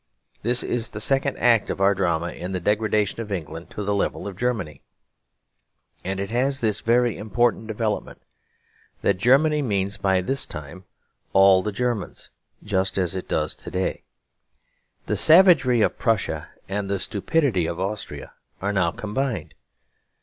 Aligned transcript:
This 0.41 0.63
is 0.63 0.89
the 0.89 0.99
second 0.99 1.37
act 1.37 1.69
of 1.69 1.79
our 1.79 1.93
drama 1.93 2.29
of 2.33 2.53
the 2.53 2.59
degradation 2.59 3.21
of 3.21 3.31
England 3.31 3.69
to 3.69 3.83
the 3.83 3.93
level 3.93 4.25
of 4.27 4.35
Germany. 4.35 4.81
And 6.03 6.19
it 6.19 6.31
has 6.31 6.59
this 6.59 6.79
very 6.81 7.15
important 7.19 7.67
development; 7.67 8.19
that 9.03 9.19
Germany 9.19 9.61
means 9.61 9.97
by 9.97 10.21
this 10.21 10.47
time 10.47 10.85
all 11.33 11.61
the 11.61 11.71
Germans, 11.71 12.31
just 12.63 12.97
as 12.97 13.15
it 13.15 13.27
does 13.27 13.55
to 13.57 13.69
day. 13.69 14.01
The 15.05 15.15
savagery 15.15 15.81
of 15.81 15.99
Prussia 15.99 16.49
and 16.67 16.89
the 16.89 16.97
stupidity 16.97 17.67
of 17.67 17.79
Austria 17.79 18.33
are 18.59 18.73
now 18.73 18.89
combined. 18.89 19.53